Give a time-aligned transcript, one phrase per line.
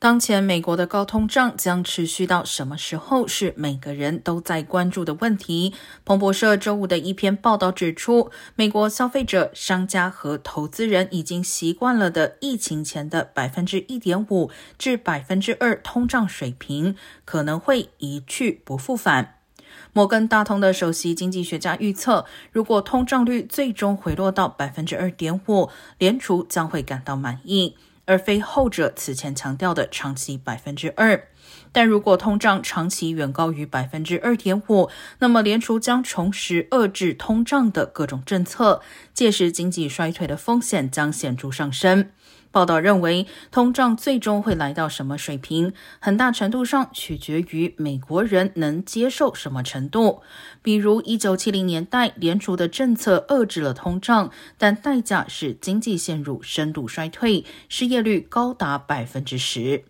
[0.00, 5.74] 当前美国的高通胀将持续到什么时候，是每个人都在关注的问题。
[6.04, 16.94] 彭博社周五的一篇报道指出，美国消费者、商家和投资人已经习惯了的疫情前的百分之一点五至百分之二通胀水平，
[17.24, 19.34] 可能会一去不复返。
[19.92, 25.68] 摩根大通的首席经济学家预测，如果通胀率最终回落到百分之二点五，
[25.98, 27.76] 联储将会感到满意。
[28.08, 31.28] 而非后者此前强调的长期百分之二，
[31.72, 38.80] 但如果通胀长期远高于百分之二点五，那么联储将重拾遏制通胀的各种政策，
[39.12, 42.10] 届时经济衰退的风险将显著上升。
[42.50, 50.22] 报道认为，通胀最终会来到什么水平，很大程度上取决于美国人能接受什么程度。
[50.62, 59.84] 比如，一九七零年代，联储的政策遏制了通胀，但代价是经济陷入深度衰退，失业率高达百分之十。